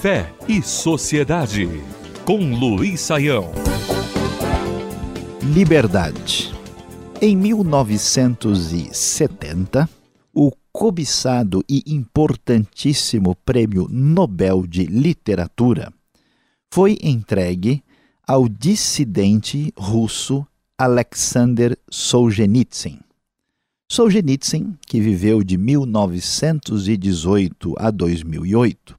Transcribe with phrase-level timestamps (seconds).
[0.00, 1.68] Fé e Sociedade,
[2.24, 3.50] com Luiz Saião.
[5.42, 6.54] Liberdade.
[7.20, 9.90] Em 1970,
[10.32, 15.92] o cobiçado e importantíssimo Prêmio Nobel de Literatura
[16.70, 17.82] foi entregue
[18.26, 20.46] ao dissidente russo
[20.78, 23.05] Alexander Solzhenitsyn.
[23.88, 28.98] Solzhenitsyn, que viveu de 1918 a 2008,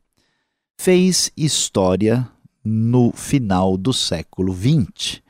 [0.80, 2.26] fez história
[2.64, 5.22] no final do século XX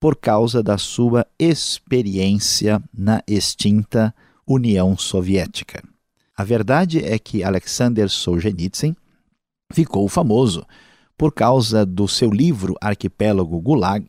[0.00, 4.14] por causa da sua experiência na extinta
[4.46, 5.84] União Soviética.
[6.34, 8.96] A verdade é que Alexander Solzhenitsyn
[9.70, 10.66] ficou famoso
[11.18, 14.06] por causa do seu livro Arquipélago Gulag,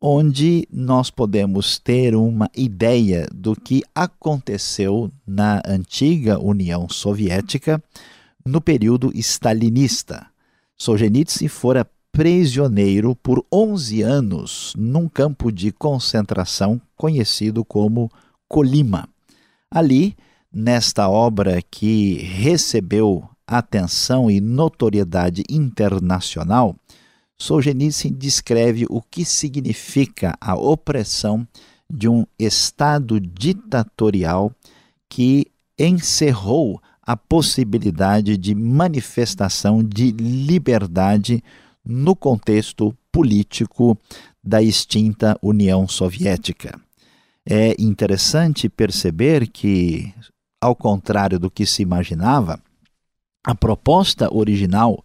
[0.00, 7.82] onde nós podemos ter uma ideia do que aconteceu na antiga União Soviética
[8.44, 10.26] no período stalinista.
[10.76, 18.10] Solzhenitsyn fora prisioneiro por 11 anos num campo de concentração conhecido como
[18.48, 19.08] Colima.
[19.70, 20.16] Ali,
[20.52, 26.74] nesta obra que recebeu atenção e notoriedade internacional,
[27.40, 31.46] Solzhenitsyn descreve o que significa a opressão
[31.88, 34.52] de um Estado ditatorial
[35.08, 35.46] que
[35.78, 41.42] encerrou a possibilidade de manifestação de liberdade
[41.84, 43.96] no contexto político
[44.44, 46.78] da extinta União Soviética.
[47.46, 50.12] É interessante perceber que,
[50.60, 52.60] ao contrário do que se imaginava,
[53.42, 55.02] a proposta original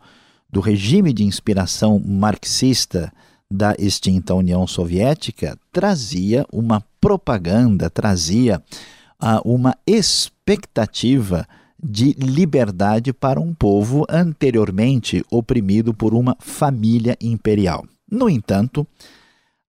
[0.54, 3.12] do regime de inspiração marxista
[3.50, 8.62] da extinta União Soviética trazia uma propaganda, trazia
[9.20, 11.48] uh, uma expectativa
[11.84, 17.84] de liberdade para um povo anteriormente oprimido por uma família imperial.
[18.10, 18.86] No entanto,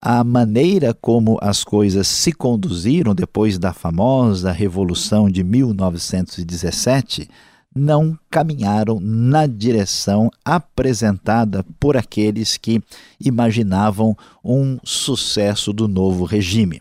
[0.02, 7.26] a maneira como as coisas se conduziram depois da famosa Revolução de 1917
[7.74, 12.80] não caminharam na direção apresentada por aqueles que
[13.18, 16.80] imaginavam um sucesso do novo regime.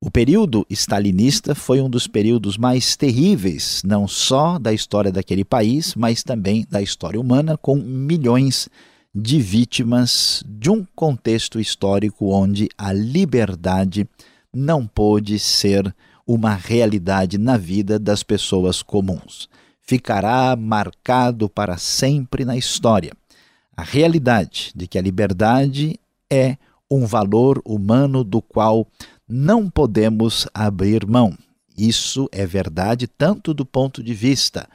[0.00, 5.94] O período stalinista foi um dos períodos mais terríveis, não só da história daquele país,
[5.94, 8.68] mas também da história humana, com milhões
[9.14, 14.08] de vítimas de um contexto histórico onde a liberdade
[14.52, 15.94] não pôde ser
[16.26, 19.48] uma realidade na vida das pessoas comuns
[19.92, 23.12] ficará marcado para sempre na história.
[23.76, 26.56] A realidade de que a liberdade é
[26.90, 28.86] um valor humano do qual
[29.28, 31.36] não podemos abrir mão.
[31.76, 34.66] Isso é verdade tanto do ponto de vista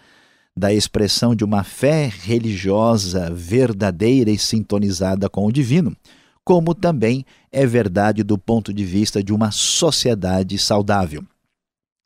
[0.56, 5.98] da expressão de uma fé religiosa verdadeira e sintonizada com o divino,
[6.44, 11.24] como também é verdade do ponto de vista de uma sociedade saudável.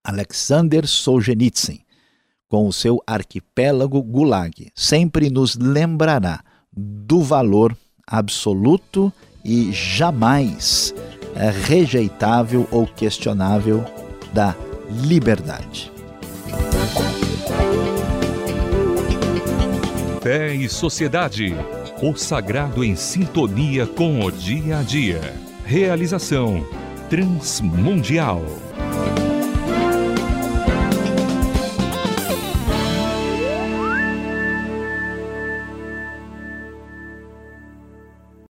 [0.02, 1.82] Alexander Solzhenitsyn
[2.52, 7.74] com o seu arquipélago Gulag, sempre nos lembrará do valor
[8.06, 9.12] absoluto
[9.44, 10.94] e jamais
[11.34, 13.86] é, rejeitável ou questionável
[14.34, 14.54] da
[14.90, 15.90] liberdade.
[20.22, 21.56] Fé e Sociedade.
[22.04, 25.22] O sagrado em sintonia com o dia a dia.
[25.64, 26.68] Realização
[27.10, 28.44] Transmundial.